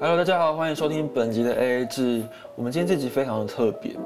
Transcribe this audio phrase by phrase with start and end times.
[0.00, 2.22] Hello，大家好，欢迎收听本集的 AA 制。
[2.54, 3.96] 我们今天这集非常的特别，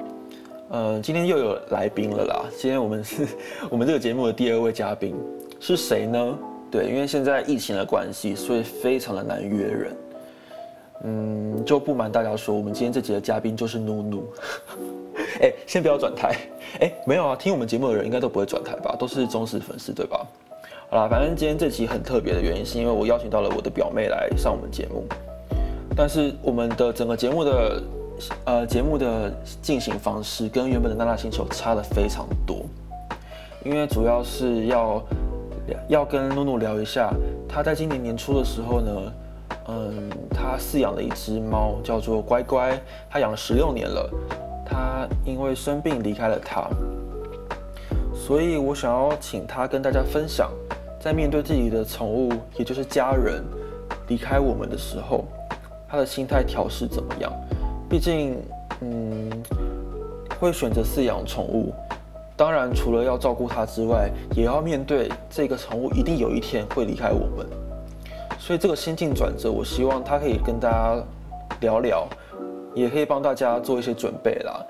[0.71, 2.47] 呃，今天又有来宾了啦。
[2.57, 3.29] 今天我们是
[3.69, 5.15] 我们这个节目的第二位嘉宾
[5.61, 6.39] 是谁呢？
[6.71, 9.97] 对，因为现在疫情的关系，所以非常的难约人。
[11.05, 14.33] 嗯，就不瞒大家说，我们今天这集的嘉宾就是努努。
[15.43, 16.35] 哎，先不要转台。
[16.81, 18.97] 哎，没有啊，听我们节目的人应该都不会转台吧？
[18.99, 20.27] 都是忠实粉丝，对吧？
[20.89, 25.05] 好啦，反正今天这集很特别的原因，是因为我邀请到了我的表妹来上我们节目。
[25.95, 27.83] 但是我们的整个节目的
[28.45, 32.65] 呃节目的进行方式跟原本的娜娜星球差的非常多，
[33.65, 35.03] 因为主要是要
[35.89, 37.13] 要跟露露聊一下，
[37.49, 39.13] 她在今年年初的时候呢，
[39.69, 42.81] 嗯，她饲养了一只猫叫做乖乖，
[43.11, 44.11] 她养了十六年了，
[44.65, 46.69] 她因为生病离开了她，
[48.15, 50.51] 所以我想要请她跟大家分享，
[50.99, 53.45] 在面对自己的宠物，也就是家人
[54.09, 55.25] 离开我们的时候。
[55.93, 57.31] 他的心态调试怎么样？
[57.87, 58.35] 毕竟，
[58.81, 59.31] 嗯，
[60.41, 61.71] 会选择饲养宠物，
[62.35, 67.47] 当然除了要照顾它之外，也要面对这个宠物一定有一天会离开我们。
[68.39, 71.05] 所以这个心境转折，我希望他可以跟大家
[71.61, 72.09] 聊聊，
[72.75, 74.65] 也可以帮大家做一些准备啦。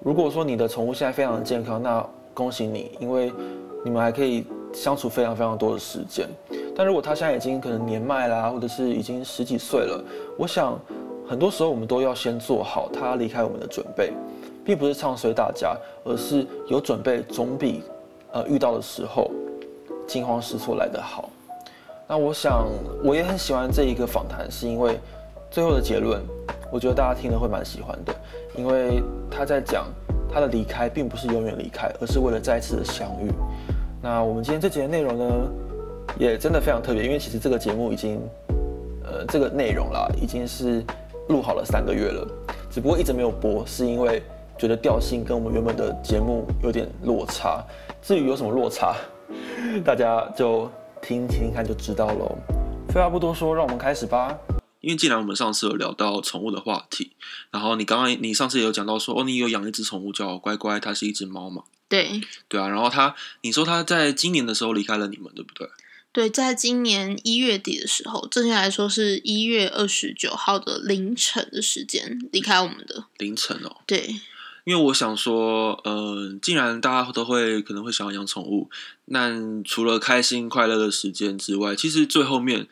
[0.00, 3.32] 如果说你的宠物现在非常健康，那恭喜你，因为
[3.84, 6.28] 你们还可以相处非常非常多的时间。
[6.80, 10.02] 但如果他现在已经可能年迈啦，或者是已经十几岁了，
[10.38, 10.80] 我想
[11.28, 14.14] 很多时候我们都要先做好他离开我们的准备，
[14.64, 17.82] 并不是唱衰大家，而是有准备总比
[18.32, 19.30] 呃遇到的时候
[20.06, 21.28] 惊慌失措来得好。
[22.08, 22.66] 那我想
[23.04, 24.98] 我也很喜欢这一个访谈，是因为
[25.50, 26.18] 最后的结论，
[26.72, 28.14] 我觉得大家听了会蛮喜欢的，
[28.56, 29.84] 因为他在讲
[30.32, 33.30] 他的离开并不是永远离开，而是为了再次的相遇。
[34.00, 35.46] 那我们今天这节的内容呢？
[36.18, 38.20] 也真的非常特别，因为其实这个节目已经，
[39.04, 40.84] 呃，这个内容啦，已经是
[41.28, 42.26] 录好了三个月了，
[42.70, 44.22] 只不过一直没有播，是因为
[44.58, 47.64] 觉得调性跟我们原本的节目有点落差。
[48.02, 48.96] 至于有什么落差，
[49.84, 52.36] 大家就听听看就知道喽。
[52.88, 54.36] 废话不多说，让我们开始吧。
[54.80, 57.12] 因为既然我们上次有聊到宠物的话题，
[57.50, 61.64] 然后你刚刚你上次也有讲到说，哦，你有养一只宠物叫乖乖，它是一只猫嘛？
[61.86, 62.22] 对。
[62.48, 65.68] 对啊，然后它，你说它在今年的时候离开了你们，对不对？
[66.12, 73.76] 对，在今年一月底的时候，正确来说是一月二十九号的凌晨的时间离开我们的凌晨哦。
[73.86, 74.16] 对，
[74.64, 78.68] 因为我想说，呃，既然大家都会可能会想要养宠物，
[79.06, 79.30] 那
[79.64, 82.66] 除了开心快乐的时间之外，其实最后面。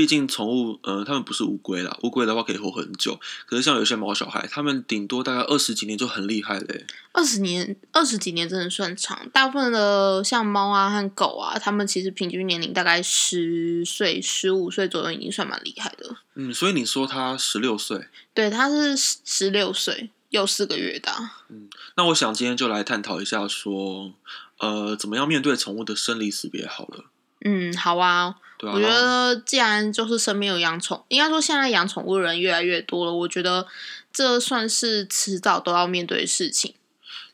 [0.00, 1.94] 毕竟宠物，呃，它们不是乌龟啦。
[2.02, 6.86] 乌龟的话可以活很久，可是像有些毛小孩，他们顶多大概二十几年就很厉害嘞。
[7.12, 9.28] 二十年，二十几年真的算长。
[9.28, 16.16] 大部分的像猫啊和狗啊，它们其实平均年龄大概十岁、十五岁左右，已经算蛮厉害的。
[16.34, 18.06] 嗯，所以你说它十六岁？
[18.32, 21.32] 对，它是十六岁又四个月大。
[21.50, 21.68] 嗯，
[21.98, 24.14] 那我想今天就来探讨一下，说，
[24.60, 27.04] 呃，怎么样面对宠物的生离死别好了。
[27.44, 28.36] 嗯，好啊。
[28.62, 33.14] 我觉得，既然就是身边有养宠，应该说现在养宠物的人越来越多了。
[33.14, 33.66] 我觉得
[34.12, 36.74] 这算是迟早都要面对的事情。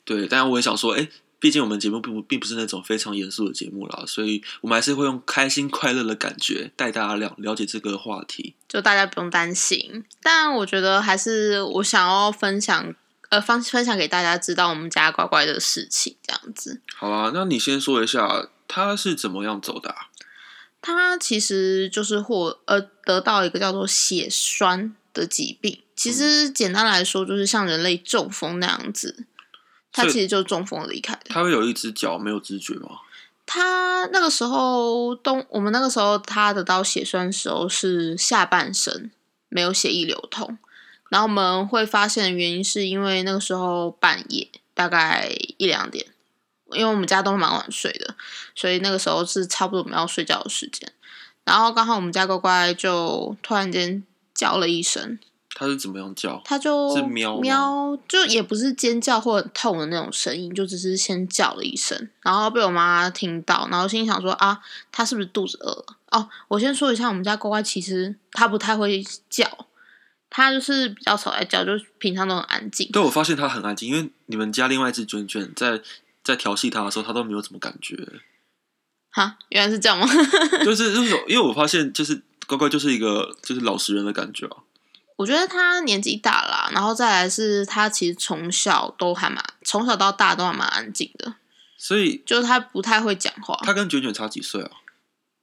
[0.05, 1.09] 对，当然我也想说，哎，
[1.41, 8.55] 毕竟我们节目并不并不是那种非常严肃的节目啦，所以我们还是会用开心快乐的感觉带大家了了解这个话题。
[8.69, 10.05] 就大家不用担心。
[10.23, 12.95] 但我觉得还是我想要分享，
[13.31, 16.81] 呃，分分享给大家知道我们家乖乖的事情，这样子。
[16.95, 19.95] 好啊，那你先说一下他是怎么样走的。
[20.83, 29.27] 他其实就是获呃得到一个叫做血栓的疾病，其实简单来说就是像人类中风那样子，
[29.91, 31.23] 他其实就中风离开的。
[31.29, 33.01] 他会有一只脚没有知觉吗？
[33.45, 39.11] 他那个时候东，我们那个时候他得到血栓的时候是下半身
[39.49, 40.57] 没有血液流通，
[41.09, 46.07] 然后我们会发现的原因是因为那个时候半夜大概一两点。
[46.73, 48.15] 因为我们家都是蛮晚睡的，
[48.55, 50.93] 所以那个时候是差不多我们要睡觉的时间。
[51.45, 54.03] 然后刚好我们家乖乖就突然间
[54.35, 55.19] 叫了一声。
[55.59, 56.43] 它是怎么样叫？
[56.45, 64.61] 它就是喵喵，就也不是尖叫或很痛的那种声音，就只是先叫了一声，然后被我妈听到，然后心想说啊，
[64.93, 65.87] 它是不是肚子饿了？
[66.11, 69.49] 哦，我先说一下，我们家乖乖其实它不太会叫，
[70.29, 72.91] 它就是比较少在叫，就平常都很安静。
[72.93, 75.81] 对，我发现它很安静，因为你们家另外一只卷卷在。
[76.27, 77.97] 在调戏他的时候，他都没有什么感觉。
[79.11, 80.07] 哈，原来是这样吗？
[80.65, 84.57] 就是就是，因为我发现，就是乖乖就是一个就是老实人的感觉啊。
[85.17, 91.37] 我觉得他年纪大了，然后再来是他其实从小都还蛮从小到大都还蛮安静的，
[91.79, 93.59] 所以就是他不太会讲话。
[93.63, 94.71] 他跟卷卷差几岁啊？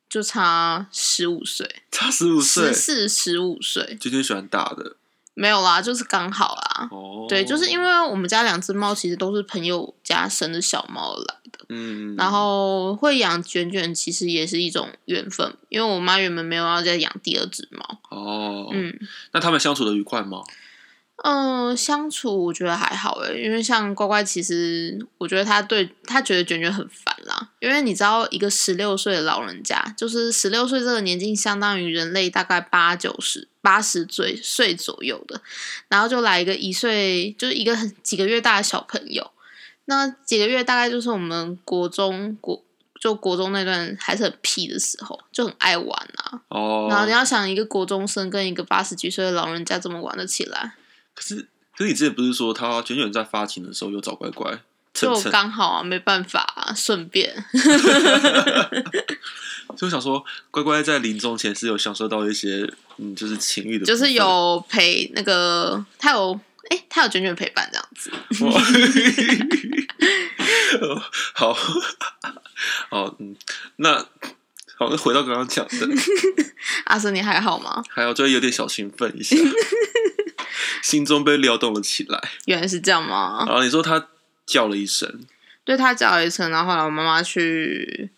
[0.08, 4.98] 就差十五岁，差十五岁十，四十五岁，卷卷喜欢大的
[5.34, 6.88] 没有啦，就是刚好啦。
[6.92, 7.26] 哦。
[7.28, 18.94] 对，就是因为我们家两只猫其实都是朋友家生的小猫来的，嗯，然后会养卷卷其实也是一种缘分，因为我妈原本没有要再养第二只猫，哦，嗯。
[19.32, 20.44] 那他们相处的愉快吗？
[21.24, 27.50] 嗯，相处我觉得还好诶，因为像乖乖，其实我觉得他对他觉得卷卷很烦啦。
[27.60, 35.42] 因为你知道，一个十六岁的老人家，就是十六岁这个年纪，相当于人类大概八九十八十岁岁左右的，
[35.88, 39.32] 然后就来一个一岁，就是一个很几个月大的小朋友。
[39.86, 42.62] 那几个月大概就是我们国中国
[43.00, 46.42] 就国中那段还是很屁的时候，就很爱玩啊。
[46.50, 50.76] 哦，然后你要想，一个国中生跟一个八十几岁的老人家怎么玩得起来？
[51.14, 54.62] 可是可是你之前不是说他卷卷在发情的时候有找乖乖
[55.04, 57.34] 就刚好啊，没办法、啊，顺便。
[59.76, 66.40] 所以我想说，乖乖在临终前是有享受到一些嗯，就是情欲的，就是有陪那个他有
[66.70, 68.12] 哎、他有卷卷陪伴这样子。
[68.46, 68.52] 哇
[71.34, 71.54] 好
[72.90, 73.36] 好嗯，
[73.78, 73.96] 那
[74.78, 75.88] 好，那回到刚刚讲的，
[76.86, 77.84] 阿森，你还好吗？
[77.90, 79.36] 还好就有点小兴奋一下，
[80.82, 82.22] 心中被撩动了起来。
[82.46, 83.44] 原来是这样吗？
[83.46, 84.08] 然后你说他
[84.46, 85.26] 叫了一声，
[85.64, 88.10] 对他叫了一声，然后后来我妈妈去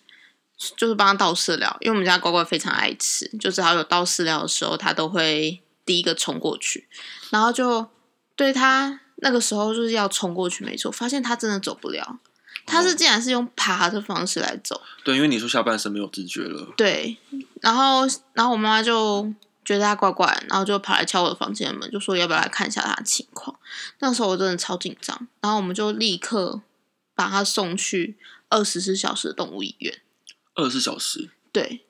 [0.77, 6.87] 就是帮他倒饲料，因为我们家乖乖非常爱吃，就只要有倒饲料的时候，他都会第一个冲过去，
[7.29, 7.87] 然后就
[8.35, 12.19] 对他那个时候就是要冲过去，没错，发现他真的走不了，
[12.65, 14.81] 他是竟然是用爬的方式来走。
[15.03, 17.17] 对，因为你说下半身没有知觉了，对，
[17.61, 19.31] 然后然后我妈妈就
[19.65, 23.59] 觉得他怪怪，然后就跑来敲我的房间门，就说要不要来看一下他的情况。
[23.99, 26.61] 那时候我真的超紧张，然后我们就立刻
[27.15, 28.15] 把他送去
[28.49, 30.01] 二十四小时的动物医院。
[30.53, 31.31] 二十四小时。
[31.51, 31.85] 对，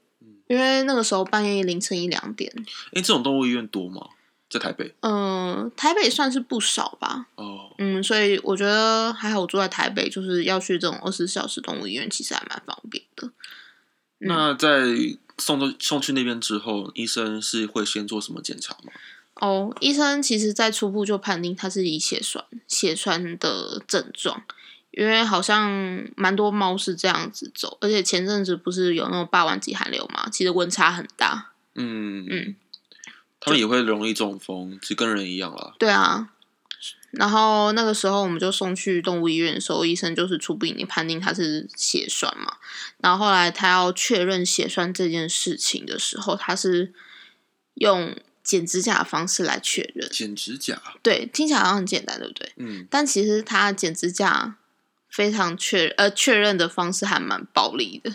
[0.48, 2.52] 因为那个时候半夜凌晨一两点，
[2.94, 4.08] 哎，这种动物医院多吗？
[4.48, 4.94] 在台北？
[5.02, 7.28] 嗯、台北算是不少吧。
[7.36, 13.32] 哦，嗯，所以我觉得还好，我住在台北，就是要去这种二十四小时动物医院，其实还蛮方便的。
[14.20, 14.86] 那在
[15.38, 18.92] 送到送去那边之后，医生是会先做什么检查吗？
[19.36, 24.42] 哦，医生其实在初步就判定他是以血栓血栓的症状，
[24.92, 31.52] 因为好像蛮多猫是这样子走，而且前阵子不是有那种霸王级寒流嘛，其实温差很大。
[31.74, 32.56] 嗯嗯，
[33.42, 35.74] 他们也会容易中风，其实跟人一样啦。
[35.78, 36.30] 对啊，
[37.16, 42.58] 然后那个时候我们就送去动物医院的时候，医生就是初步已经判定他是血栓嘛，
[42.98, 46.94] 然后后来他要确认血栓这件事情的时候，他是
[47.76, 50.10] 用剪指甲的方式来确认。
[50.10, 52.52] 剪指甲，对，听起来好像很简单，对不对？
[52.58, 54.56] 嗯，但其实他剪指甲
[55.10, 58.12] 非常确呃确认的方式还蛮暴力的，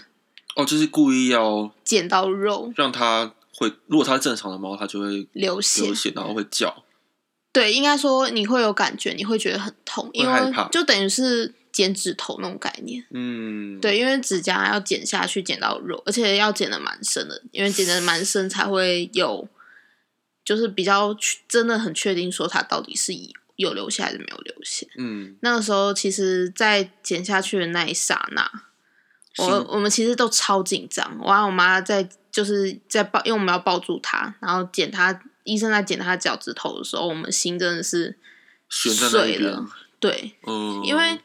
[0.56, 5.82] 哦，就是故意要剪到肉让它会，如果它是正常的猫，它就会流血。
[5.82, 6.85] 流血，然后会叫。
[7.52, 13.05] 对，应该说你会有感觉，你会觉得很痛，因为就等于是剪指头那种概念。
[13.11, 19.49] 嗯，，对，因为指甲要剪下去，剪到肉，而且要剪的蛮深的，因为剪的蛮深才会有，
[20.44, 21.17] 就是比较
[21.49, 23.12] 真的很确定说它到底是
[23.56, 24.88] 有流血还是没有流血。
[24.97, 28.49] 嗯，那个时候，其实，在剪下去的那一刹那，
[29.38, 31.19] 我我们其实都超紧张。
[31.20, 38.16] 我和我妈在就是在抱，因为我们要抱住她，然后剪她，医生在剪他脚趾头的时候，我们心真的是
[38.68, 39.66] 碎了。。
[39.99, 41.20] 对，嗯，因为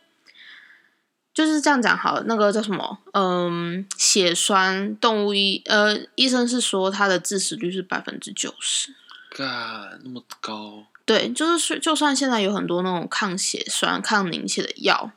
[1.33, 2.99] 就是这样讲好了，那个叫什么？
[3.13, 8.93] 嗯，血栓动物医呃，医生是说它的致死率是百分之九十。
[9.29, 15.11] 干那么高，对，就是就算现在有很多那种抗血栓、抗凝血的药，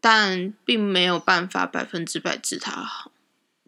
[0.00, 3.10] 但并没有办法百分之百治它好，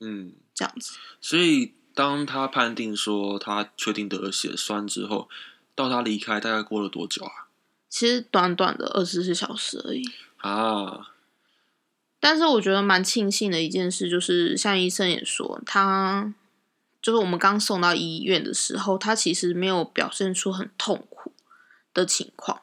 [0.00, 0.92] 嗯，这样子。
[1.20, 5.28] 所以当他判定说他确定得了血栓之后，
[5.75, 7.49] 到他离开大概过了多久啊？
[7.88, 10.02] 其实短短的二十四小时而已。
[10.38, 11.11] 啊，
[12.18, 16.32] 但是我觉得蛮庆幸的一件事，就是像医生也说，他
[17.02, 21.32] 就是我们刚送到医院的时候，他其实没有表现出很痛苦
[21.92, 22.61] 的情况，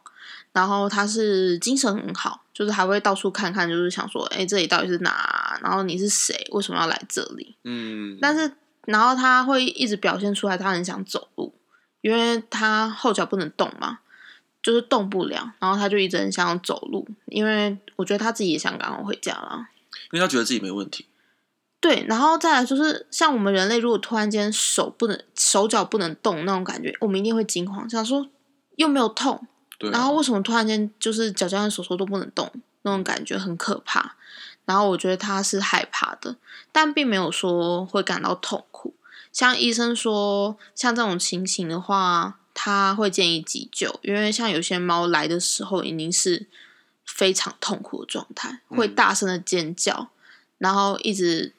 [0.54, 5.60] 然后他是精神很好，就是还会到处看看，就是想说，哎，这里到底是哪啊？
[5.62, 6.48] 然后你是谁？
[6.52, 7.56] 为什么要来这里？
[7.64, 8.52] 嗯，但是，
[8.88, 11.54] 然后他会一直表现出来，他很想走路，
[12.00, 14.00] 因为他后脚不能动嘛，
[14.64, 19.68] 就是动不了，然后他就一直很想走路，因为我觉得他自己也想赶快回家啦。
[20.12, 21.06] 因为他觉得自己没问题，
[21.82, 28.26] 对，然后再来就是像我们人类，如果突然间手不能、手脚不能动那种感觉，我们一定会惊慌，想说
[28.78, 29.46] 又没有痛，
[29.78, 32.50] 对啊，然后为什么突然间就是脚脚和手手都不能动，
[32.84, 34.16] 那种感觉很可怕。
[34.68, 36.36] 然后我觉得他是害怕的，
[36.72, 38.94] 但并没有说会感到痛苦。
[39.32, 46.48] 像医生说，像这种情形的话，他会建议急救，因为像有些猫来的时候已经是
[47.06, 50.10] 非常痛苦的状态，会大声的尖叫，
[50.58, 51.54] 然后一直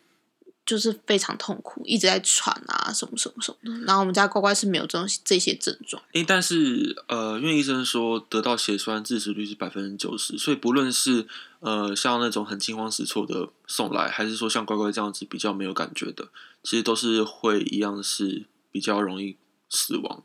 [0.68, 3.86] 就是非常痛苦，一直在喘啊，什么什么什么的。
[3.86, 6.02] 然后我们家乖乖是没有这种这些症状。
[6.12, 11.26] 诶，但是呃，因为医生说得到血栓致死率是百分之九十，所以不论是
[11.60, 16.28] 呃像那种很惊慌失措的送来，还是说像乖乖这样子比较没有感觉的，
[16.62, 19.36] 其实都是会一样是比较容易
[19.70, 20.22] 死亡。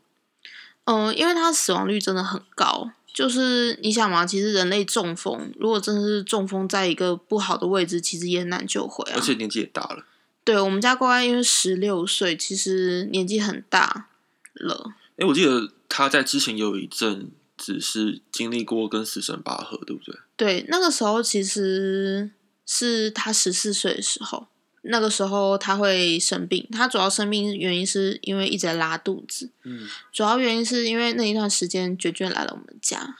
[0.84, 9.14] 嗯，因为它死亡率真的很高，就是你想嘛，其实人类中风，如果真的是中风在一个不好的位置，其实也很难救回啊。
[9.16, 10.04] 而且年纪也大了。
[10.44, 14.08] 对我们家乖乖因为十六岁，其实年纪很大
[14.52, 14.94] 了。
[15.16, 20.14] 哎，我记得他在之前有一阵只是经历过跟死神拔河，对不对？
[20.36, 22.30] 对，那个时候其实
[22.66, 24.48] 是他十四岁的时候，
[24.82, 29.50] 那个时候他会生病，他主要生病原因是因为一直在拉肚子。
[29.62, 33.16] 嗯，主要原因是因为那一段时间卷卷来了我们家。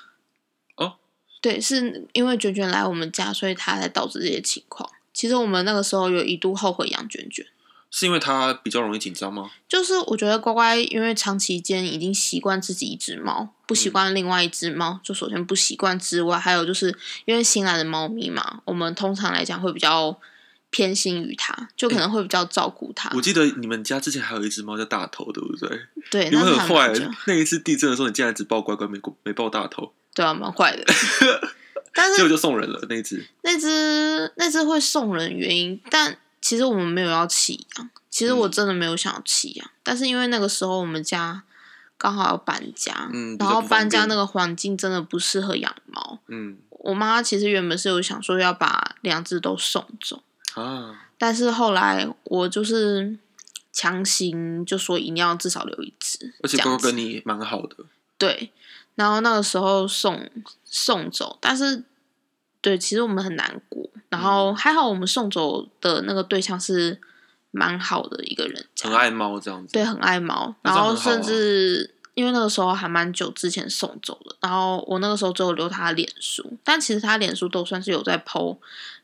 [0.77, 0.97] 哦，
[1.41, 4.91] 对，是因为卷卷来我们家，所以他才导致这些情况。
[5.15, 7.47] 其实我们那个时候有一度后悔养卷卷，
[7.91, 9.51] 是因为它比较容易紧张吗？
[9.69, 16.95] 就是我觉得乖乖因为长期间已经习惯自己一只猫，不习惯另外一只猫，就首先不习惯之外，还有就是
[17.25, 20.19] 因为新来的猫咪嘛，我们通常来讲会比较
[20.71, 23.09] 偏心于它，就可能会比较照顾它。
[23.15, 25.81] 我记得你们家之前还有一只猫叫大头，对不对？
[26.11, 26.93] 对，你们那很坏
[27.29, 30.85] 那一次地震的时候，你竟然只抱乖乖，没没抱大头，对啊，蛮坏的。
[31.95, 33.25] 但是结果就送人了那一只。
[33.43, 37.91] 那只那只会送人原因，但其实我们没有要弃养。
[38.11, 41.43] 其实我嗯真的没有想要弃养，但是因为那个时候我们家
[41.99, 46.19] 刚好要搬家，嗯然后搬家那个环境真的不适合养猫。
[46.29, 50.23] 嗯我妈其实原本是有想说要把两只都送走，
[50.55, 53.17] 啊，但是后来我就是
[53.73, 57.77] 强行就说一定要至少留一只，而且乖这样子乖跟你蛮好的。
[58.19, 58.53] 对，
[58.95, 60.31] 然后那个时候送
[60.77, 61.85] 送走，但是
[62.61, 63.89] 对，其实我们很难过。
[64.09, 67.01] 然后嗯还好我们送走的那个对象是
[67.53, 69.73] 蛮好的一个人，很爱猫这样子。
[69.73, 78.59] 对，很爱猫，然后甚至因为那个时候还蛮久之前送走的，然后我那个时候只有留他的脸书，但其实他脸书都算是有在 PO，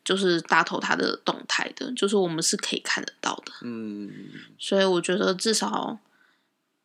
[0.04, 4.10] 就是大头他的动态的，就是我们是可以看得到的，嗯，
[4.58, 5.98] 所以我觉得至少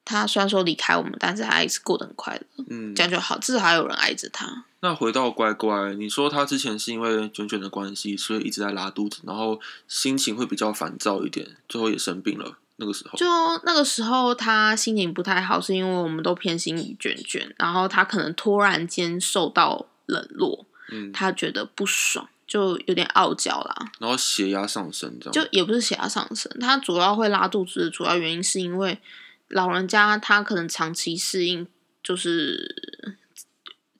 [0.03, 2.65] 他虽然说离开我们，但是他还是过得很快乐。
[2.69, 4.65] 嗯这，样就好，至少还有人爱着他。
[4.85, 12.59] 那回到乖乖，你说他之前是因为卷卷的关系，所以一直在拉肚子，然后心情会比较烦躁一点，最后也生病了。
[12.75, 13.25] 那个时候，就
[13.63, 23.91] 那个时候，他心情不太好，是因为我们都偏心于卷卷，然后他可能突然间受到冷落，嗯，他觉得不爽，就有点傲娇啦。
[23.97, 28.99] 然后血压上升，这样就也不是血压上升，他主要会拉肚子的主要原因是因为
[29.47, 31.65] 老人家他可能长期适应
[32.03, 33.17] 就是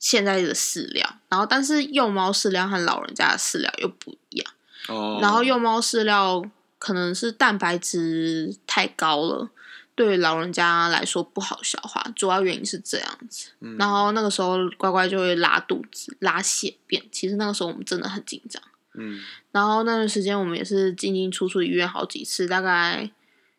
[0.06, 4.54] 现在的饲料，然后但是幼猫饲料和老人家的饲料又不一样。
[4.88, 6.46] 哦，然后幼猫饲料
[6.78, 9.50] 可能是蛋白质太高了，
[9.96, 13.50] 对于老人家来说不好消化，主要原因是这样子。
[13.62, 18.62] 嗯然后那个时候乖乖就会拉肚子、拉血便，其实那个时候我们真的很紧张。
[18.94, 19.20] 嗯，
[19.52, 23.10] 然后那段时间我们也是进进出出医院好几次，大概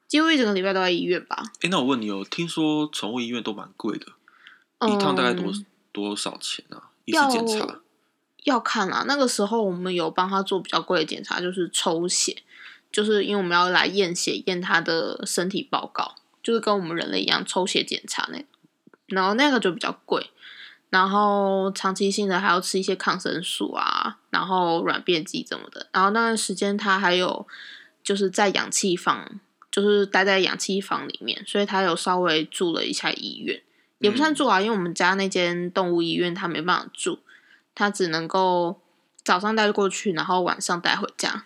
[0.06, 1.42] 几乎一整个礼拜都在医院吧。
[1.62, 4.06] 哎，那我问你哦，听说宠物医院都蛮贵的，
[4.86, 6.90] 一趟大概多嗯多少钱啊？
[7.06, 7.80] 一次要检查？
[8.44, 12.42] 要看啊，那个时候我们有帮他做比较贵的检查，就是抽血，
[12.92, 18.44] 就是因为我们要来验血，验他的身体报告，就是跟我们人类一样抽血检查那，
[19.06, 20.30] 然后那个就比较贵，
[20.90, 27.46] 然后长期性的还要吃一些抗生素啊，然后软便剂什么的，然后那段时间他还有
[28.04, 29.40] 就是在氧气房，
[29.72, 33.60] 就是待在氧气房里面，所以他有稍微住了一下医院，
[33.98, 37.18] 也不算住啊，因为我们家那间动物医院他没办法住。
[37.78, 38.80] 他只能够
[39.22, 41.44] 早上带过去，然后晚上带回家，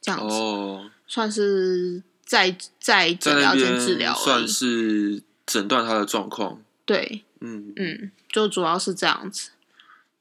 [0.00, 4.48] 这样子、哦，算是在在诊疗间治疗算。
[4.48, 6.60] 是诊断他的状况。
[6.84, 9.50] 对，嗯嗯，就主要是这样子。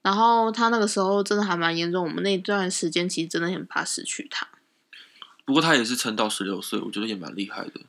[0.03, 4.47] 然后他那个时候真的还蛮严重，我们那段时间其实真的很怕失去他。
[5.45, 7.81] 不过他也是撑到十六岁，我觉得也蛮厉害的。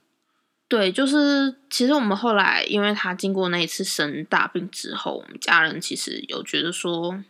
[0.74, 7.22] 对，就是其实我们后来，因为他经过那一次生大病之后，我们家人其实有觉得说，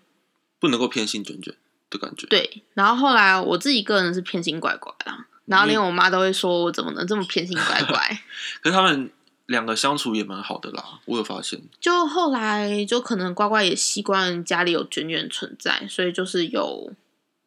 [0.58, 1.54] 不能够偏心卷卷
[1.90, 8.18] 的感觉。，对，然后后来我自己个人是偏心乖乖啦，然后连我妈都会说我怎么能这么偏心乖乖。
[8.62, 9.10] 可是他们
[9.44, 11.60] 两个相处也蛮好的啦，我有发现。
[11.78, 16.94] 就后来就可能乖乖也习惯家里有卷卷存在，所以就是有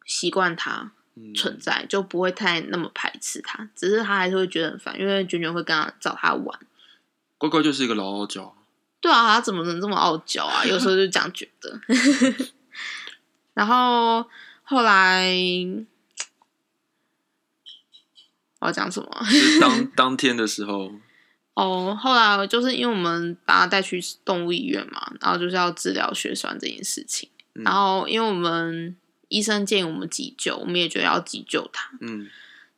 [0.06, 0.92] 习惯它，
[1.34, 3.68] 存在，就不会太那么排斥他。
[3.74, 6.58] 只是他还是会觉得很烦，因为卷卷会跟他找他玩。
[7.36, 8.56] 乖乖就是一个老傲娇，
[9.00, 10.64] 对啊，他怎么能这么傲娇啊？
[10.64, 11.80] 有时候就这样觉得。
[13.54, 14.24] 然后
[14.62, 15.32] 后来
[18.60, 19.24] 我要讲什么？
[19.24, 20.90] 是当 当天的时候，
[21.54, 27.28] 哦，后来就是因为我们把他带去动物医院嘛，然后就是要治疗血栓这件事情。
[27.54, 28.96] 嗯然后因为我们
[29.28, 32.26] 医生建议我们急救，我们也觉得要急救他，嗯，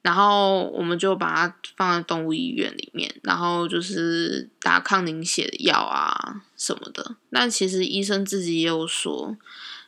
[0.02, 7.16] 然后我们就把它放在动物医院里面，然后就是打抗凝血的药啊什么的。
[7.30, 9.36] 但其实医生自己也有说，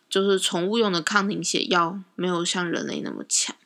[0.08, 3.56] 就是宠物用的抗凝血药没有像人类那么强。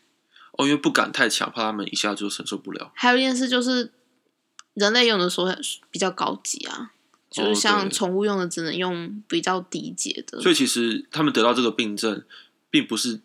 [0.53, 2.91] 哦，因为不敢太强，怕他们一下就承受不了。
[2.95, 3.93] 还有一件事就是，
[4.73, 5.49] 人类用的时候
[5.91, 6.93] 比较高级啊，
[7.31, 10.41] 就是像宠物用的只能用比较低阶的。
[10.41, 12.25] 所以其实他们得到这个病症，
[12.77, 13.21] 并不是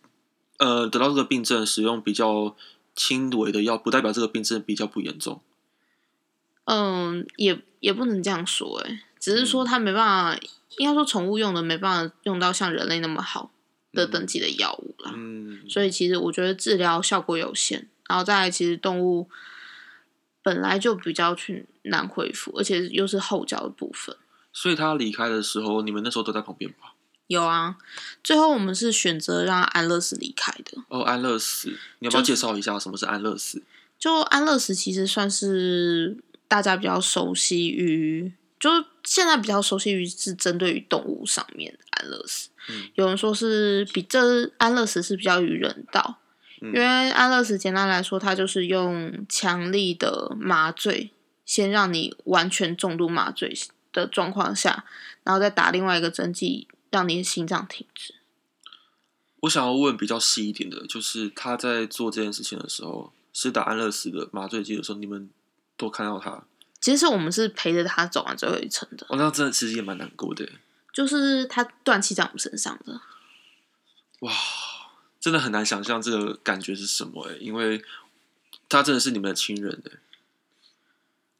[0.60, 2.56] 呃得到这个病症使用比较
[2.96, 5.42] 轻微的药，不代表这个病症比较不严重。
[6.64, 10.40] 嗯，也也不能这样说、欸，只是说它没办法，
[10.78, 13.52] 应该说宠物用的没办法用到像人类那么好
[13.92, 15.12] 的等级的药物啦。
[15.14, 19.28] 嗯，所以其实我觉得治疗效果有限，然后再来其实动物
[20.42, 24.16] 本来就比较去难恢复，而且又是后脚的部分。
[24.54, 26.91] 所以他离开的时候，你们那时候都在旁边吧？
[27.32, 27.78] 有啊，
[28.22, 30.84] 最后我们是选择让安乐死离开的。
[30.90, 31.70] 哦，安乐死，
[32.00, 33.64] 你要不要介绍一下什么是安乐死？
[33.98, 42.50] 就安乐死其实算是大家比较熟悉于，就是现在比较熟悉于是针对于动物上面的安乐死。
[42.70, 46.18] 嗯有人说是比这安乐死是比较于人道，
[46.62, 51.12] 嗯因为安乐死简单来说，它就是用强力的麻醉，
[51.46, 53.56] 先让你完全重度麻醉
[53.94, 54.86] 的状况下，
[55.24, 58.14] 然后再打另外一个针剂，让你的心脏停止。
[59.40, 65.28] 我想要问比较细一点的，就是他在做这件事情的时候，是打安乐死的麻醉剂的时候，你们
[65.76, 66.44] 都看到他？
[66.80, 70.48] 其实我们是陪着他走完最后一程的，哦，那真的其实也蛮难过的。
[70.94, 73.02] 就是他断气在我们身上的。
[74.20, 74.34] 哇，
[75.20, 77.84] 真的很难想象这个感觉是什么哎，因为
[78.68, 79.98] 他真的是你们的亲人哎。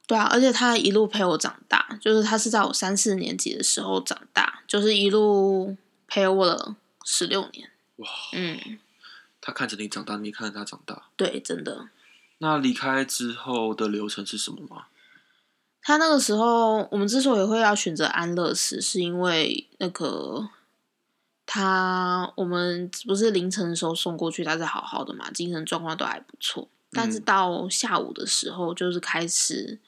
[0.06, 7.70] 对啊，而且他一路陪我长大，就是他是在我三四年级的时候长大，就是一路陪我了十六年。
[7.96, 8.78] 哇，嗯，
[9.40, 11.04] 他看着你长大，你也看着他长大。
[11.16, 11.88] 对，真的。
[12.38, 14.86] 那离开之后的流程是什么吗？
[15.80, 20.48] 他那个时候，我们之所以会要选择安乐死，是因为那个
[21.46, 26.68] 他，我们不是凌晨的时候送过去，他是好好的嘛，精神状况都还不错。
[26.92, 29.78] 但是嗯到下午的时候，就是开始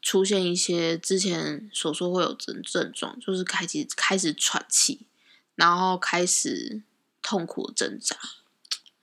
[0.00, 5.06] 出现一些之前所说会有症症状，就是开始开始喘气，
[5.54, 6.82] 然后开始
[7.22, 8.16] 痛苦的挣扎，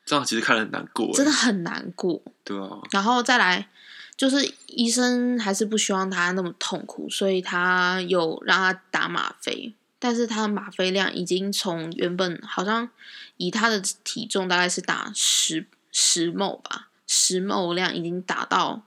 [0.06, 2.21] 这样其实看得很难过，真的，很难过。
[2.43, 3.69] 对啊，然后再来，
[4.17, 12.89] 就是医生还是不希望他那么痛苦，所以他有让他打吗啡，但是他的吗啡量已经从原本好像
[13.38, 18.84] 以他的体重大概是打十十某吧，十某量已经打到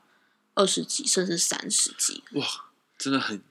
[0.54, 2.22] 二十几甚至三十几。
[2.32, 2.46] 哇，
[2.98, 3.42] 真的很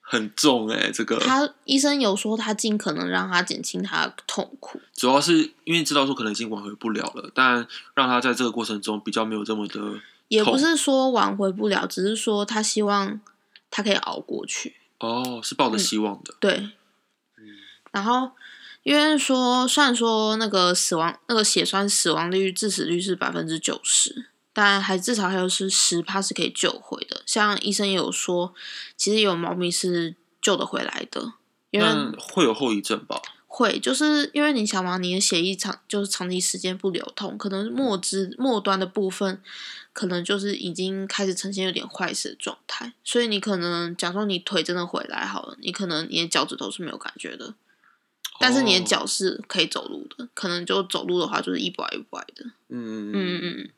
[0.00, 13.20] 很重哎，这个他医生有说他尽可能让他减轻他的痛苦，主要是因为知道说可能已经挽回不了了，但让他在这个过程中比较没有这么的也不是说挽回不了，只是说他希望
[13.70, 14.76] 他可以熬过去。
[14.98, 16.70] 哦，是抱着希望的，对，
[17.90, 18.30] 然后
[18.82, 27.20] 因为说，虽然说那个死亡那个血栓死亡率致死率是百分之九十，但还至少还有是十趴是可以救回的。
[27.26, 28.54] 像医生也有说，
[28.96, 31.34] 其实有猫咪是救得回来的，
[31.70, 33.20] 因为那会有后遗症吧？
[33.46, 39.42] 会就是因为你想嘛，你的血液长就是长期时间不流通，可能末肢末端的部分
[39.92, 47.52] 可能就是已经开始呈现有点坏死的状态，所以你可能假如说你腿真的回来好了，你可能你的脚趾头是没有感觉的，
[48.40, 53.70] 但是你的哦，脚是可以走路的，可能就走路的话就是一拐一拐的，嗯嗯嗯。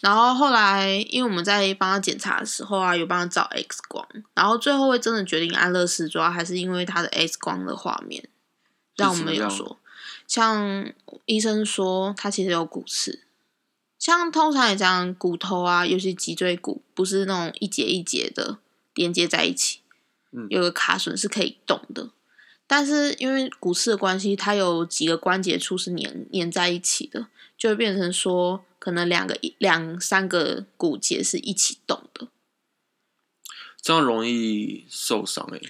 [0.00, 8.28] 然后后来，因为我们在帮他检查的时候啊，有帮他照 X 光，然后最后会真的决定安乐死，主要还是因为他的 X 光的画面，
[8.96, 9.78] 让我们有说，
[10.26, 10.90] 像
[11.26, 13.24] 医生说他其实有骨刺，
[13.98, 18.56] 像通常也讲骨头啊，尤其脊椎骨，不是那种一节一节的
[18.94, 19.80] 连接在一起，
[20.32, 22.08] 嗯有个卡榫是可以动的，
[22.72, 27.26] 但是因为骨刺的关系，它有几个关节处是粘粘在一起的，
[27.58, 32.28] 就会变成说可能两个两三个骨节是一起动的。
[33.82, 35.60] 这样容易受伤哎。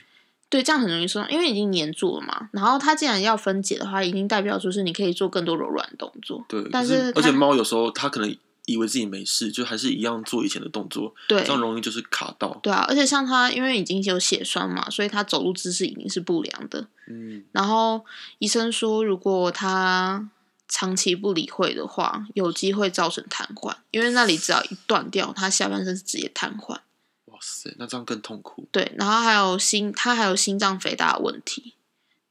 [0.50, 2.50] 对，这样很容易受伤，因为已经黏住了嘛。
[2.52, 6.44] 然后它既然要分解的话，一定代表就是你可以做更多柔软动作。
[6.50, 8.36] 对，但是而且猫有时候它可能
[8.70, 12.58] 以为自己没事，就还是一样做以前的动作，对这样容易就是卡到。
[12.62, 16.86] 对啊，而且像他因为已经有血栓嘛，所以他走路姿势已经是不良的。
[17.08, 18.04] 嗯，然后
[18.38, 20.30] 医生说，如果他
[20.68, 26.78] 长期不理会的话，有机会造成瘫痪，因为那里只要一断掉，他下半身是直接瘫痪。
[27.26, 28.68] 哇塞，那这样更痛苦。
[28.70, 31.74] 对，然后还有心，他还有心脏肥大的问题，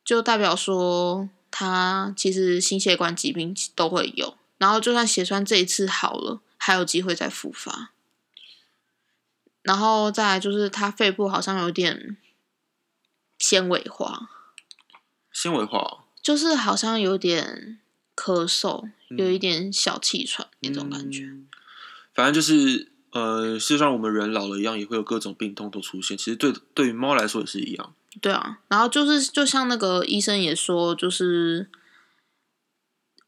[0.06, 4.36] 就代表说他其实心血管疾病都会有。
[4.60, 7.90] 然后就算血栓这一次好了，还有机会再复发。
[9.64, 12.18] 然后再来就是他肺部好像有点
[13.40, 14.30] 纤维化，
[15.34, 17.80] 纤维化哦就是好像有点
[18.16, 21.24] 咳嗽，有一点小气喘那种感觉。
[21.24, 21.48] 嗯
[22.12, 26.18] 反正就是呃，就像我们人老了一样，也会有各种病痛都出现。
[26.18, 27.94] 其实对对于猫来说也是一样。
[28.20, 31.70] 对啊，然后就是就像那个医生也说，就是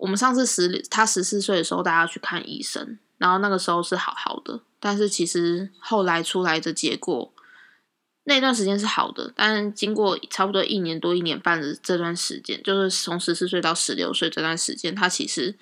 [0.01, 7.31] 我们上次十他十四岁的时候，大家去看医生，然后那个时候是好好的，但是其实后来出来的结果，
[8.23, 15.55] 那段时间是好的，但经过差不多一年多、一年半的这段时间，就是从十四岁到十六岁这段时间，他其实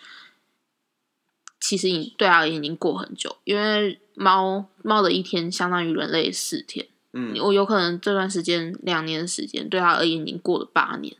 [1.59, 6.87] 其实已对他而言已经过很久，因为猫猫的一天相当于人类四天。
[7.11, 11.17] 嗯，我有可能这段时间两年的时间对他而言已经过了八年，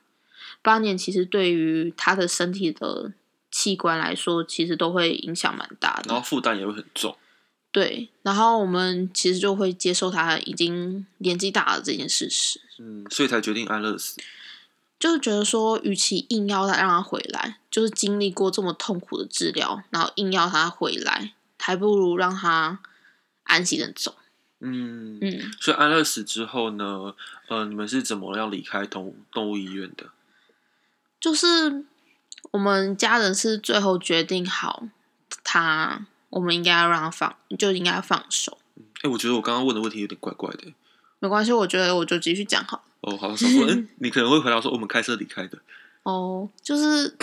[0.62, 3.14] 八年其实对于他的身体的
[3.52, 6.22] 器官来说，其实都会影响蛮大的然后。
[6.22, 7.16] 负担也会很重。
[7.72, 14.20] 对，然后我们其实就会接受他已经年纪大了这件事实，嗯，所以才决定安乐死。
[15.00, 22.80] 就是觉得说，与其硬要他让他回来，就是经历过这么痛苦的治疗，然后硬要他回来，还不如让他
[23.44, 24.16] 安心的走。
[24.60, 27.14] 嗯，嗯，所以安乐死之后呢，
[27.48, 30.08] 呃，你们是怎么样离开动物动物医院的？
[31.20, 31.84] 就是
[32.52, 34.84] 我们家人是最后决定好
[35.44, 38.58] 他，我们应该要让他放，就应该放手。
[39.02, 40.74] 哎、我觉得我刚刚问的问题有点怪怪的。
[41.20, 42.84] 没关系，我觉得我就继续讲好了。
[43.02, 45.58] 哦，好，想说，嗯， 你可能会回答说我们开车离开的。
[46.04, 47.14] 哦，就是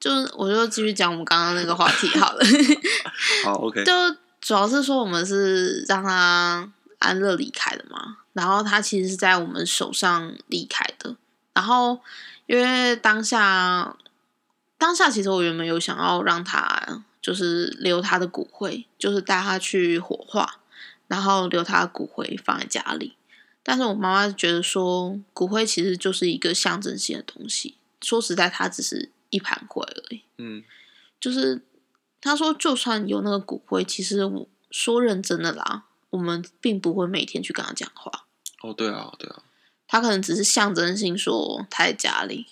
[0.00, 2.44] 就是，我就继续讲我们刚刚那个话题好了。
[3.44, 3.92] 好，OK， 就
[4.40, 11.16] 主要是说我们是让他安乐离开的嘛，然后他其实是在我们手上离开的。
[11.54, 11.98] 然后
[12.46, 13.96] 因为当下
[14.78, 20.60] 当下其实我原本有想要让他就是留他的骨灰，就是带他去火化，
[21.08, 23.16] 然后留他的骨灰放在家里。
[23.62, 27.76] 但是我妈妈觉得说，骨灰其实就是一个象征性的东西。
[28.00, 30.22] 说实在，它只是一盘灰而已。
[30.38, 30.62] 嗯，
[31.18, 31.60] 就是
[32.20, 38.26] 她说，就算有那个骨灰，其实我说认真的啦，我们并不会每天去跟他讲话。
[38.62, 39.42] 哦，对啊，对啊，
[39.86, 42.46] 他可能只是象征性说他在家里，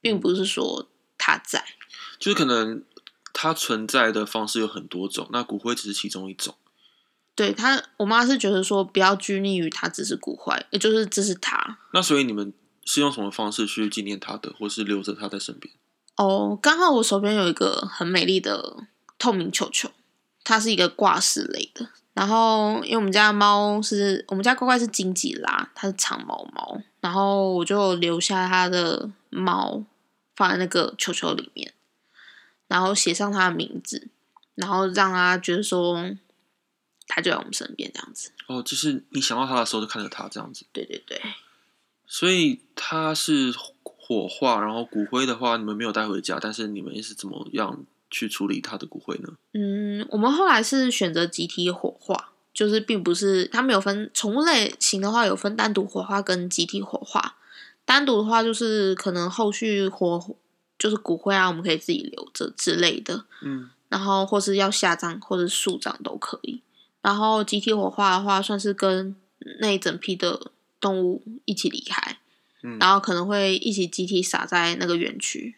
[0.00, 1.64] 并不是说他在。
[2.18, 2.82] 就是可能
[3.32, 6.54] 它存在的方式有很多种，那骨灰只是其中一种。
[7.34, 11.78] 对他，我妈是觉得说不要拘泥于他只是骨灰，也就是这是他。
[11.94, 12.52] 那所以你们
[12.84, 15.72] 是用什么方式去纪念他的，或是留着他在身边？
[16.16, 18.84] 哦，刚好我手边有一个很美丽的
[19.18, 19.90] 透明球球，
[20.44, 21.88] 它是一个挂饰类的。
[22.12, 29.84] 然后，因为我们家的猫是我们家乖乖是金吉拉，它是长毛猫，然后我就留下它的猫
[30.34, 31.72] 放在那个球球里面，
[32.66, 34.08] 然后写上它的名字，
[34.56, 36.10] 然后让它觉得说
[37.06, 38.32] 它就在我们身边这样子。
[38.48, 40.66] 哦，就是你想到他的时候就看着他这样子。
[40.72, 41.22] 对对对，
[42.06, 49.28] 所以他是火化，然后骨灰的话，你们没有带回家，但是你们是怎么样去处理他的骨灰呢？
[49.52, 57.36] 嗯，我们后来是选择集体火化，就是并不是它没有分宠物类型的话，有分单独火化跟集体火化。
[57.84, 60.36] 单独的话，就是可能后续火
[60.78, 66.60] 就是骨灰啊，我们可以自己留着之类的，嗯，然后或是要下葬或者树葬都可以。
[67.02, 69.16] 然后集体火化的话，算是跟
[69.60, 72.18] 那一整批的动物一起离开，
[72.62, 75.54] 嗯然后可能会一起集体撒在那个园区。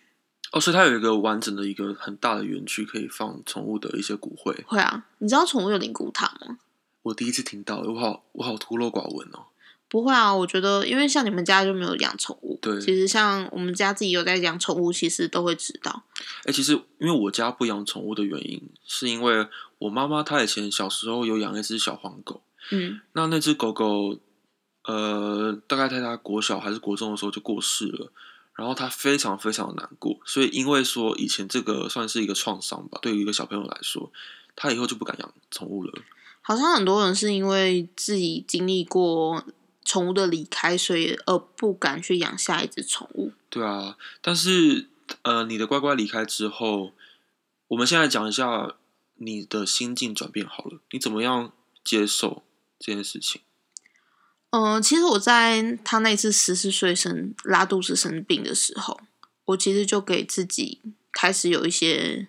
[0.52, 4.54] 哦，所以它有一个完整的一个很大的园区，可以放宠物的一些骨灰。
[4.66, 6.58] 会啊，你知道宠物有灵骨塔吗？
[7.02, 9.46] 我第一次听到，我好我好孤陋寡闻哦。
[9.88, 16.04] 不会啊，我觉得因为像你们家就没有养宠物，对其实像我们家自己有在养宠物，其实都会知道。
[16.44, 19.46] 哎、其实因为我家不养宠物的原因，是因为
[19.78, 24.18] 我妈妈她以前小时候有养一只小黄狗，嗯那那只狗狗，
[24.84, 28.10] 呃，大概在她国小还是国中的时候就过世了，
[28.54, 34.12] 然后他非常非常的难过，所以因为说以前这个算是一个创伤吧，对于一个小朋友来说，
[34.54, 35.92] 他以后就不敢养宠物了。
[36.42, 39.44] 好像很多人是因为自己经历过
[39.84, 43.32] 宠物的离开，所以而不敢去养下一只宠物。
[43.48, 44.88] 对啊，但是
[45.22, 46.92] 呃，你的乖乖离开之后，
[47.68, 48.74] 我们现在讲一下
[49.16, 51.52] 你的心境转变好了，你怎么样
[51.84, 52.42] 接受
[52.78, 53.40] 这件事情？
[54.52, 59.00] 嗯、其实我在他那次十四岁生拉肚子生病的时候，
[59.46, 62.28] 我其实就给自己开始有一些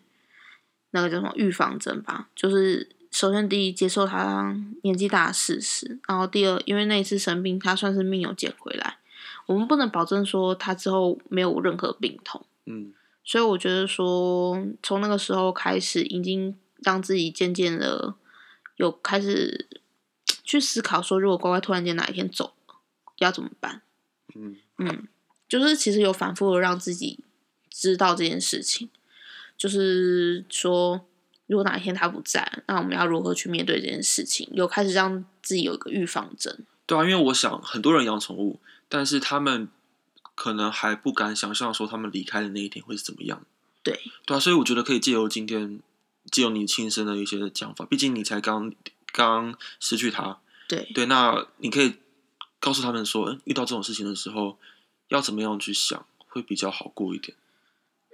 [0.92, 8.98] 那个叫什么预防针吧，就是首先第一接受他年纪大的事实，然后第二，因为那一次生病，他算是命有捡回来，
[9.46, 12.94] 我们不能保证说他之后没有任何病痛，嗯。
[13.26, 18.16] 所以我觉得说从那个时候开始，已经让自己渐渐的
[18.76, 19.66] 有开始
[20.44, 22.76] 去思考说，如果乖乖突然间哪一天走了，
[23.18, 23.82] 要怎么办？
[24.36, 25.08] 嗯嗯，
[25.48, 27.20] 就是其实有反复的让自己
[27.70, 28.90] 知道这件事情，
[29.58, 31.06] 就是说，
[31.48, 34.50] 如果哪一天他不在，那我们要如何去面对这件事情？
[34.54, 36.66] 有开始让自己有一个预防针。
[36.86, 39.70] 对啊，因为我想很多人养宠物，但是他们
[40.36, 43.46] 可能还不敢想象说他们离开的那一天会是怎么样。
[43.84, 45.80] 对，对啊，所以我觉得可以借由今天，
[46.32, 48.74] 借由你亲身的一些讲法，毕竟你才刚
[49.14, 51.96] 刚失去他，对，对，那你可以
[52.60, 54.58] 告诉他们说，嗯遇到这种事情的时候，
[55.08, 57.38] 要怎么样去想，会比较好过一点。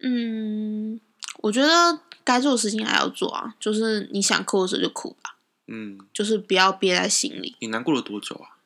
[0.04, 1.02] 嗯，
[1.38, 7.56] 我觉得该做的事情还要做啊，就是你想哭的时候就哭吧，嗯，就是不要憋在心里。
[7.60, 8.60] 你难过了多久啊？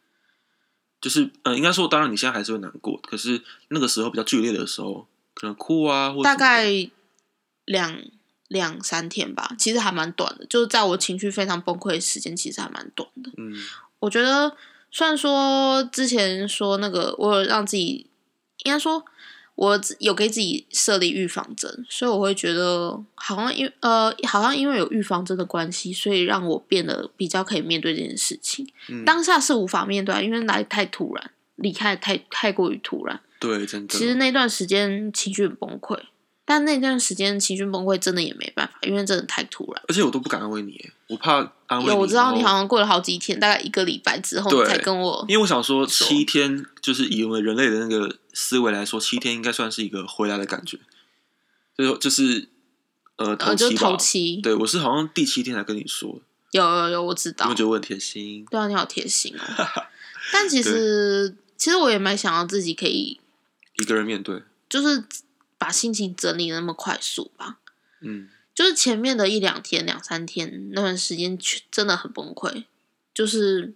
[0.99, 6.89] 就是，呃，应该说，当然你现在还是会难过，可是那个时候比较剧烈的时候，可能哭啊，或大概
[7.65, 8.01] 两
[8.53, 10.45] 两三天吧，其实还蛮短的。
[10.45, 13.29] 就是在我情绪非常崩溃的时间，其实还蛮短的。
[13.37, 13.53] 嗯
[13.99, 14.55] 我觉得
[14.91, 18.07] 虽然说之前说那个，我有让自己，
[18.63, 19.03] 应该说
[19.55, 28.67] 我有给自己设立预防针，所以我会觉得好像因呃好像因为有预防针的关系，所以让我变得比较可以面对这件事情。
[28.89, 33.19] 嗯，当下是无法面对啊，因为来太突然，离开太太过于突然。
[33.39, 35.99] 对，真的，其实那段时间情绪很崩溃，
[36.53, 39.83] 但那段时间情绪崩溃真的也没办法，因为真的太突然。
[39.87, 41.89] 而且我都不敢安慰你，我怕安慰你。
[41.89, 50.77] 有我知道你好像过了好几天，大概一个礼拜之后你才跟我，因为我想说，七天就是以我们人类的那个思维来说，七天应该算是一个回来的感觉，
[51.75, 52.47] 就就是
[53.15, 53.89] 呃头七吧。
[53.89, 58.45] 头七，对，我是好像第七天才跟你说，有有有，我知道有没有，觉得我很贴心？
[58.51, 59.41] 对啊，你好贴心哦。
[60.31, 63.19] 但其实其实我也蛮想要自己可以，
[63.79, 65.03] 一个人面对，就是
[65.63, 67.57] 把心情整理的那么快速吧。
[68.01, 71.39] 嗯就是前面的一两天、两三天那段时间，
[71.71, 72.65] 真的很崩溃，
[73.13, 73.73] 就是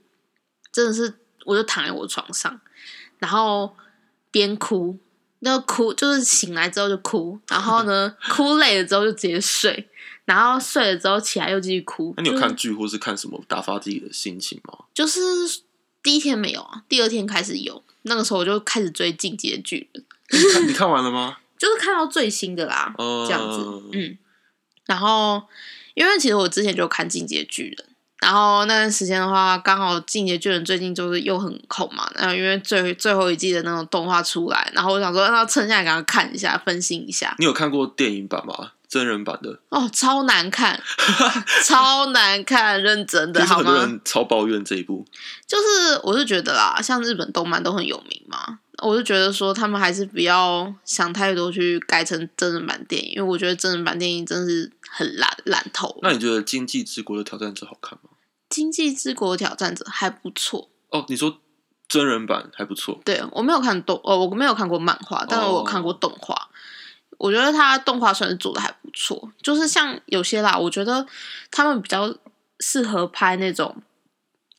[0.69, 1.13] 真的是，
[1.45, 2.59] 我就躺在我床上，
[3.19, 3.73] 然后
[4.29, 4.99] 边哭，
[5.39, 9.87] 那哭就是醒来之后就哭，然后呢哭累了之后就直接睡，
[10.25, 12.13] 然后睡了之后起来又继续哭。
[12.17, 14.79] 那你有看剧或是看什么打发自己的心情吗？
[14.93, 15.19] 就是
[16.03, 20.03] 第一天没有啊，第二天开始有，那个时候我就开始追《进击的巨人》，
[20.37, 21.37] 你看你看完了吗？
[21.57, 23.59] 就是看到最新的啦，哦这样子，
[23.93, 24.17] 嗯。
[24.85, 25.41] 然后，
[25.95, 27.87] 因为其实我之前就看《进阶巨人》，
[28.21, 37.35] 然后那段时间的话，刚好《进阶巨人》最近就是又很红嘛，然后因为最最后一季的那种动画出来，然后我想说，那趁下来给他看一下，分析一下。
[37.37, 38.71] 你有看过电影版吗？
[38.87, 40.81] 真人版的，哦，超难看，
[41.65, 43.65] 超难看，认真的好吗？
[43.65, 45.05] 很多人超抱怨这一部。
[45.45, 55.97] 就是我是觉得啦，像日本动漫都很有名嘛，我就觉得说他们还是不要想太多去改成真人版电影，因为我觉得真人版电影真是很烂烂透。
[56.01, 58.09] 那你觉得《经济之国的挑战者》好看吗？
[58.49, 61.37] 经济之国挑战者还不错，哦，你说
[61.87, 66.49] 真人版还不错，对我没有看动，哦，我没有看过漫画，但是我有看过动画。
[67.17, 71.05] 我觉得他动画算是做的还不错，就是像有些啦，我觉得
[71.49, 72.15] 他们比较
[72.59, 73.75] 适合拍那种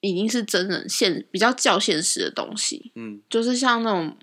[0.00, 4.16] 已经是真人现比较较现实的东西，嗯，就是像那种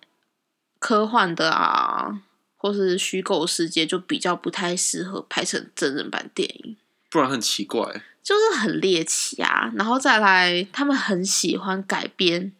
[0.79, 2.21] 科幻的啊，
[2.55, 6.77] 或是虚构世界，就比较不太适合拍成真人版电影。
[7.09, 8.03] 不然很奇怪。
[8.23, 12.51] 就是很猎奇啊，然后再来，他们很喜欢改编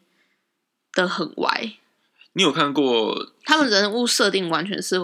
[0.94, 1.74] 的很歪，
[2.34, 3.34] 你有看过？
[3.44, 5.04] 他们人物设定完全是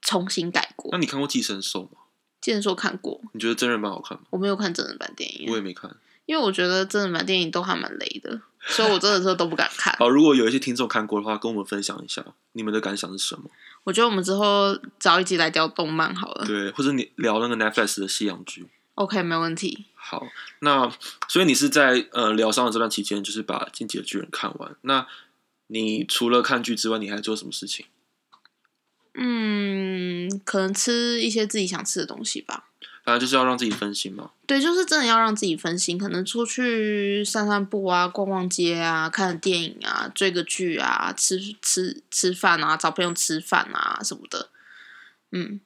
[0.00, 0.98] 重新改过那。
[0.98, 2.02] 你看过《寄生兽》吗？
[2.40, 4.24] 寄生兽看过，你觉得真人版好看吗？
[4.30, 5.96] 我没有看真人版电影，我也没看。
[6.32, 9.94] 因为我觉得真人版电影都还蛮雷的，所以我真的是都不敢看。
[9.98, 13.50] 好，如果有一些听众看过的话，跟我们分享一下你们的感想是什么？
[13.84, 16.46] 我觉得我们之后找一集来聊动漫好了。
[16.46, 18.66] 对，或者你聊那个 Netflix 的西洋剧。
[18.94, 19.84] OK，没问题。
[19.94, 20.26] 好，
[20.60, 20.90] 那
[21.28, 24.74] 所以你是在呃疗伤的这段期间，就是把《进击的巨人》看完。
[24.80, 25.06] 那
[25.66, 27.84] 你除了看剧之外，你还做什么事情？
[29.12, 32.70] 嗯，可能吃一些自己想吃的东西吧。
[33.04, 34.30] 反正就是要让自己分心嘛。
[34.46, 44.50] 对，就是真的要让自己分心，可能出去散散步啊，逛逛街啊，看个电影啊，追个剧啊，吃吃吃饭啊，找朋友吃饭啊什么的。
[45.30, 45.60] 嗯，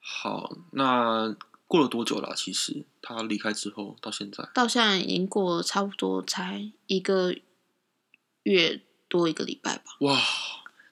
[0.00, 1.34] 好，那
[1.66, 2.34] 过了多久了？
[2.36, 7.34] 其实他离开之后到现在，到现在已经过了差不多才一个
[8.42, 9.96] 月多一个礼拜吧。
[10.00, 10.20] 哇，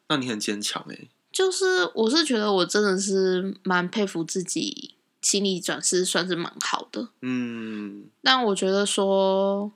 [0.08, 1.08] 那你很坚强哎。
[1.32, 4.96] 就是我是觉得我真的是蛮佩服自己
[5.30, 9.70] 心理转世算是蛮好的，嗯，但我觉得说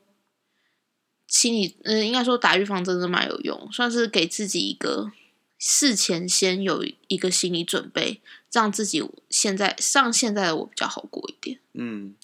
[1.28, 5.12] 心理嗯应该说打预防针真的蛮有用，算是给自己一个
[5.56, 11.60] 事前先有一个心理准备，让自己现在上现在的我比较好过一点。
[11.74, 12.16] 嗯，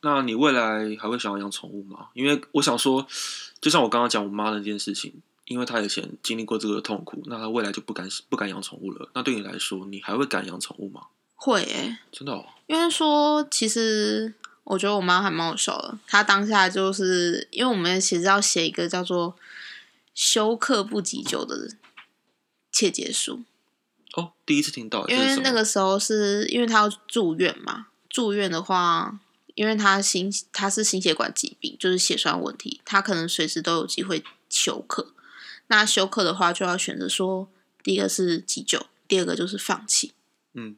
[0.00, 2.08] 那你未来还会想要养宠物吗？
[2.14, 3.06] 因为我想说，
[3.60, 5.20] 就像我刚刚讲我妈的那件事情。
[5.44, 9.08] 因为他以前经历过这个痛苦，那他未来就不敢不敢养宠物了。
[9.14, 11.06] 那对你来说，你还会敢养宠物吗？
[11.38, 12.32] 会诶，真的。
[12.32, 12.44] 哦。
[12.66, 15.98] 因为说，其实我觉得我妈还蛮好笑的。
[16.06, 19.34] 她当下就是因为我们其实要写一个叫做
[20.12, 21.70] “休克不急救”的
[22.70, 23.44] 切结书。
[24.14, 25.06] 哦，第一次听到。
[25.08, 29.18] 因为那个时候是因为她要住院嘛，住院的话，
[29.54, 35.14] 因为她心她是心血管疾病，就是血栓问题，她可能随时都有机会休克。
[35.68, 37.48] 那休克的话，就要选择说，
[37.82, 40.12] 第一个是急救，第二个就是放弃。
[40.54, 40.76] 嗯，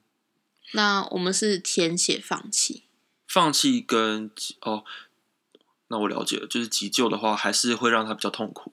[0.72, 2.84] 那我们是填写放弃。
[3.26, 4.30] 放弃跟
[4.60, 4.84] 哦，
[5.88, 8.72] 那我了解了，就是急救的话，还是会让他比较痛苦。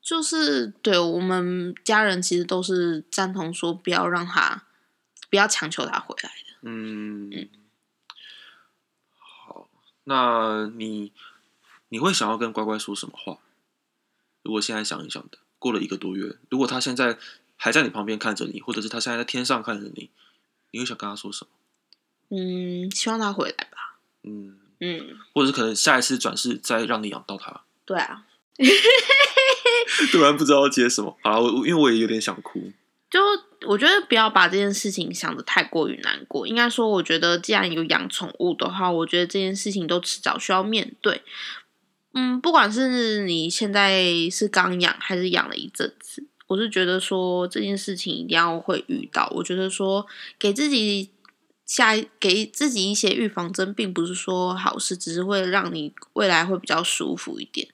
[0.00, 4.66] 就是对我们家人其实都是赞同说，不要让他，
[5.28, 6.58] 不要强求他回来的。
[6.62, 7.48] 嗯嗯。
[9.18, 9.68] 好，
[10.04, 11.12] 那你
[11.88, 13.38] 你会想要跟乖乖说什么话？
[14.42, 17.18] 如果现在想一想的，过了一个多月，如果他现在
[17.56, 20.10] 还在你旁边看着你，或者是他现在在天上看着你，
[20.70, 21.50] 你会想跟他说什么？
[22.36, 23.98] 嗯，希望他回来吧。
[24.24, 27.62] 嗯嗯，或者是可能下一次转世再让你养到他。
[27.84, 28.24] 对啊。
[30.10, 32.72] 突然不知道接什么，好了，我因为我也有点想哭。
[33.08, 33.20] 就
[33.68, 36.46] 我觉得不要把这件事情想的太过于难过。
[36.46, 41.22] 应该说，我觉得既然有养宠物的话，我觉得这件事情都迟早需要面对。
[42.14, 45.95] 嗯，不管是你现在是刚养还是养了一阵子，
[46.46, 49.30] 我是觉得说这件事情一定要会遇到。
[49.34, 50.06] 我觉得说
[50.38, 51.10] 给自己
[51.64, 57.68] 下给自己一些预防针，并不是说好事，只是会让你未来会比较舒服一点。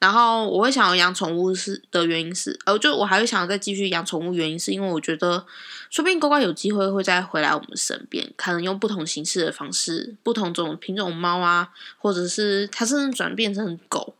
[0.00, 5.46] 然后我会想要养宠物是的原因是，呃，就我还会想要再继续养宠物，原因是因为我觉得，
[5.88, 14.14] 说不定乖乖有机会会再回来我们身边，可能用不同形式的方式，不同种品种猫啊，或者是它甚至转变成狗。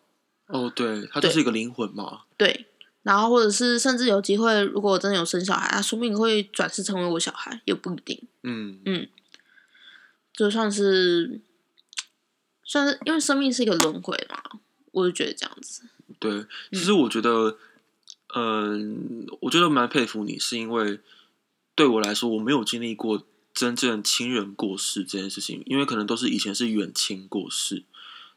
[0.46, 2.22] 哦，对，它就是一个灵魂嘛。
[2.38, 2.66] 对，
[3.04, 8.20] 然后或者是甚至有机会，如果我真的有生小孩，他说不定会转世成为我小孩，也不一定。
[8.42, 9.08] 嗯嗯，
[10.32, 11.40] 就算是
[12.64, 14.60] 算是因为生命是一个轮回嘛。
[14.90, 15.82] 我就觉得这样子。
[16.20, 17.58] 对，其实我觉得，
[18.36, 21.00] 嗯，我觉得蛮佩服你，是因为
[21.74, 27.82] 对我来说，我没有经历过真正亲人过世这件事情，因为可能都是以前是远亲过世，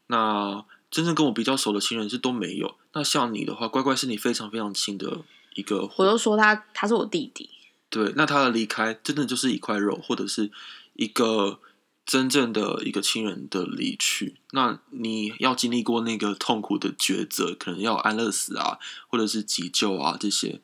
[0.08, 2.76] 那真正跟我比较熟的亲人是都没有。
[2.94, 5.22] 那像你的话，乖乖是你非常非常亲的
[5.56, 7.50] 一个，我都说他他是我弟弟。
[7.90, 10.52] 对，那他的离开真的就是一块肉，或者是
[10.94, 11.60] 一个。
[12.08, 20.62] 真正的一个亲人的离去，那你要经历过那个痛苦的抉择，可能要安乐死啊，或者是急救啊这些，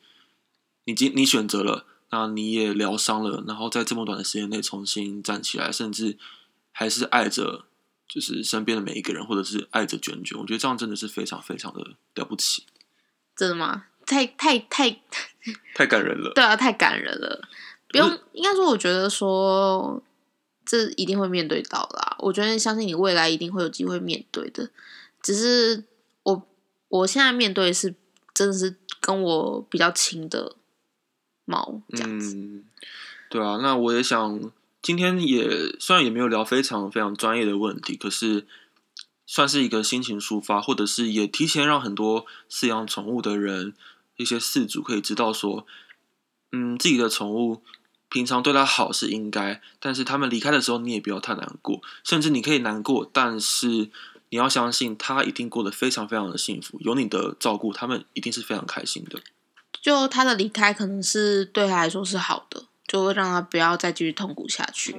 [0.86, 6.18] 你经你选择了，那你也疗伤了，然后在这么短的时间内重新站起来，甚至
[6.72, 7.66] 还是爱着
[8.14, 12.66] 就是身边的每一个人，或者是爱着卷卷，我觉得这样真的是非常非常的了不起。
[13.36, 13.86] 真的吗？
[14.06, 15.00] 太太太
[15.74, 16.32] 太感人了。
[16.36, 17.48] 对啊，太感人了。
[17.88, 20.04] 不用，应该说，我觉得说。
[20.66, 24.70] 这一定会面对到啦，我觉得相信你未来一定会有机会面对的。
[25.22, 25.84] 只是
[26.24, 26.48] 我
[26.88, 27.94] 我现在面对是
[28.34, 30.56] 真的是跟我比较亲的
[31.44, 32.34] 猫这样子。
[32.38, 32.64] 嗯，
[33.30, 34.40] 对啊，那我也想
[34.84, 38.46] 今天也虽然也没有聊非常非常专业的问题，可是
[39.26, 43.74] 算是一个心情抒发，或者是也提前让很多饲养宠物的人
[44.18, 45.66] 一些饲主可以知道说，
[46.52, 47.64] 嗯，自己的宠物。
[48.10, 51.82] 平常对他好是应该，但是他们离开的时候，你也不要太难过。
[52.04, 53.90] 甚至你可以难过，但是
[54.30, 59.20] 你要相信他一定过得非常非常的幸福，有你的照顾，他们一定是非常开心的。
[59.82, 64.96] 就他的离开，可能是对他来说是好的，就会让他不要再继续痛苦下去。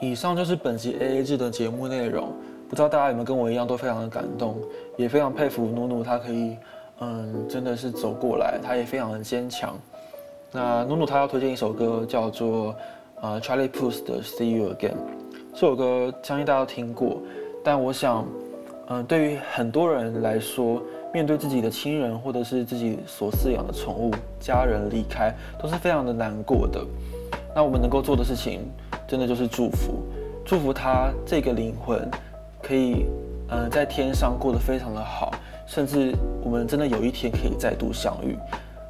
[0.00, 2.32] 以上就是本集 A A 制的节目内容，
[2.68, 4.56] 不知道大家有没有跟我一样都非常的感动，
[4.96, 6.56] 也非常佩服努努，他可以，
[7.00, 9.76] 嗯，真的是走过来，他也非常的坚强。
[10.52, 12.72] 那努努他要推荐一首歌，叫做
[13.20, 14.94] 《呃 Charlie Puth 的 See You Again
[15.54, 17.20] 这首歌，相信大家都听过。
[17.64, 18.24] 但我想，
[18.90, 20.80] 嗯、对于很多人来说，
[21.14, 24.10] 面对自己的亲人或者是自己所饲养的宠物
[24.40, 26.84] 家人离开，都是非常的难过的。
[27.54, 28.62] 那我们能够做的事情，
[29.06, 30.02] 真的就是祝福，
[30.44, 32.10] 祝福他这个灵魂
[32.60, 33.06] 可以，
[33.48, 35.32] 嗯、在天上过得非常的好，
[35.68, 36.12] 甚至
[36.42, 38.36] 我们真的有一天可以再度相遇。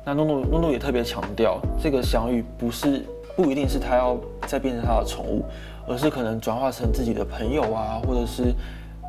[0.02, 3.04] 那诺诺诺诺也特别强调，这个相遇不是
[3.36, 5.44] 不一定是他要再变成他的宠物，
[5.86, 8.54] 而是可能转化成自己的朋友啊，或者是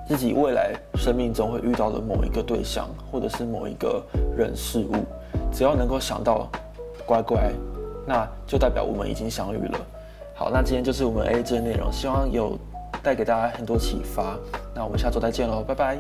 [0.08, 4.04] 自己未来生命中会遇到的某一个对象，或者是某一个
[4.38, 4.94] 人事物。
[5.52, 6.48] 只要能够想到
[7.06, 7.52] 乖乖，
[8.06, 9.80] 那就代表我们已经相遇了。
[10.36, 12.58] 好，那今天就是我们 A 制的内容，希望有
[13.02, 14.38] 带给大家很多启发。
[14.76, 15.98] 那我们下周再见喽，拜拜。